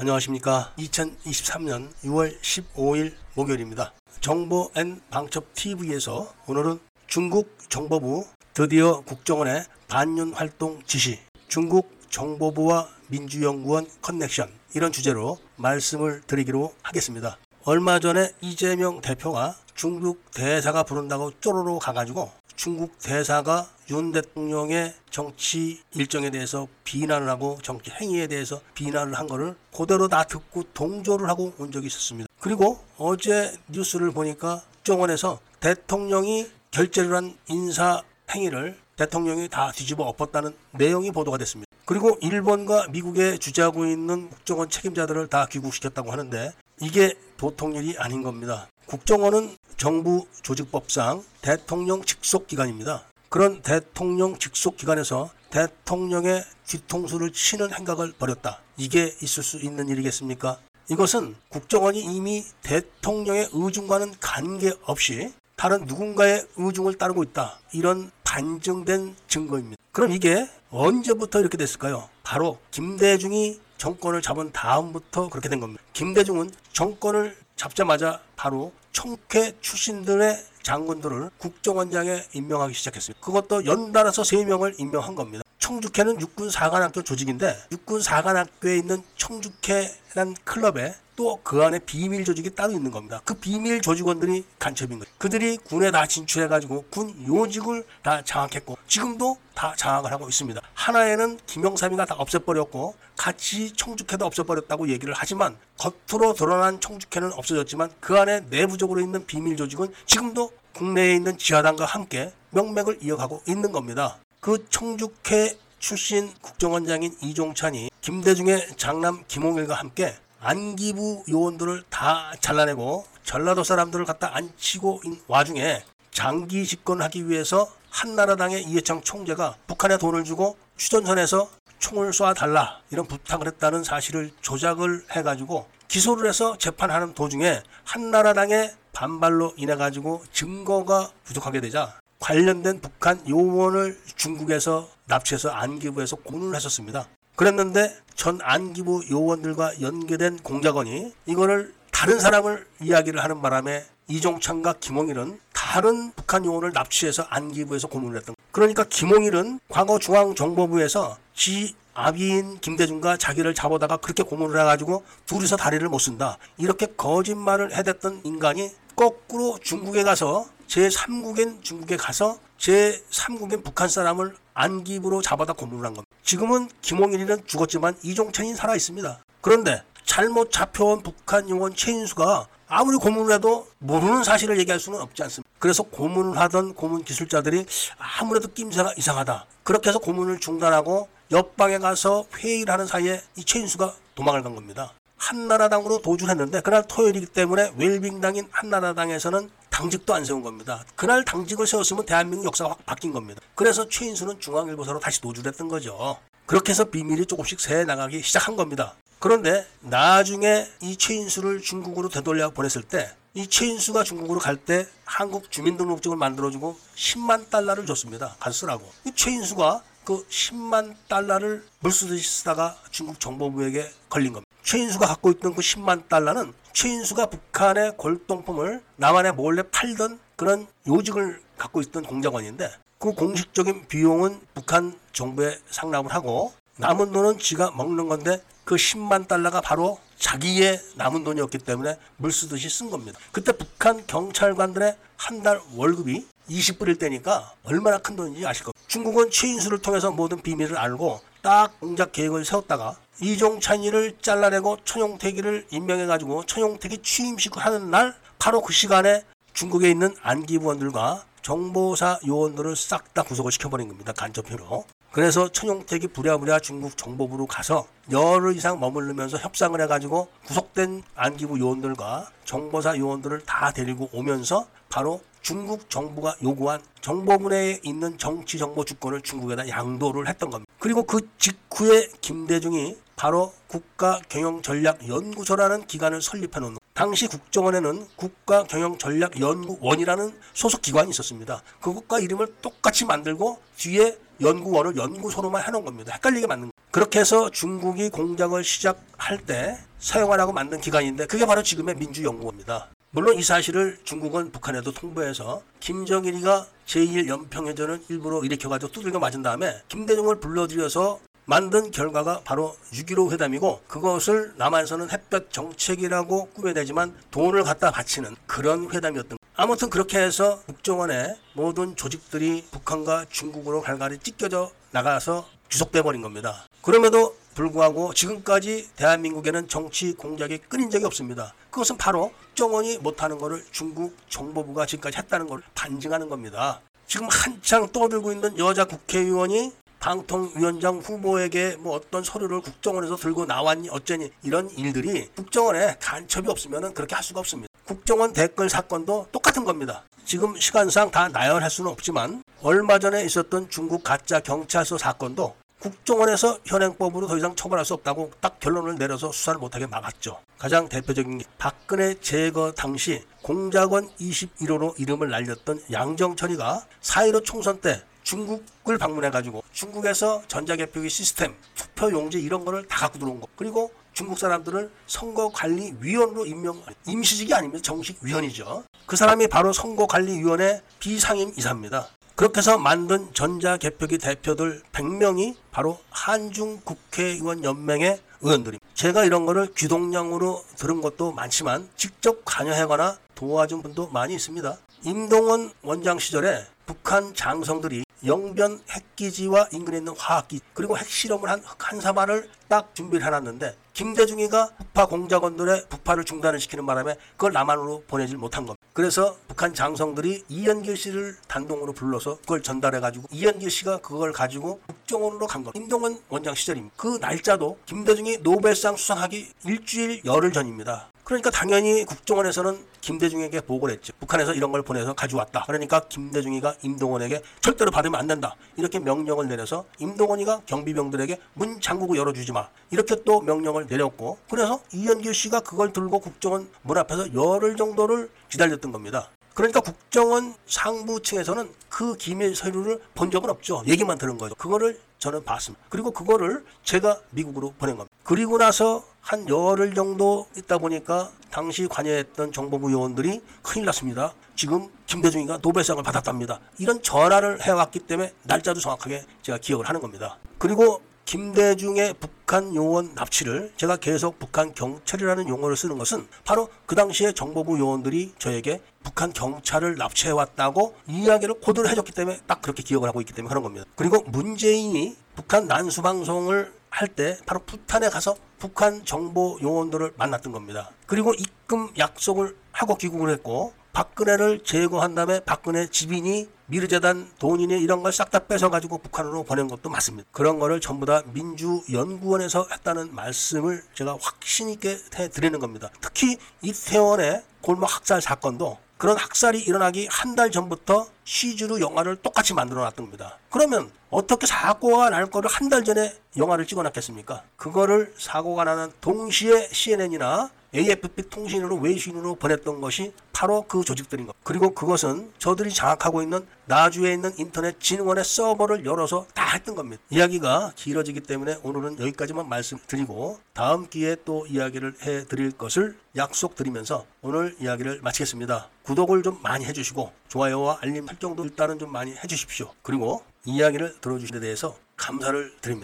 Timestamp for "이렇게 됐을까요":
71.40-72.08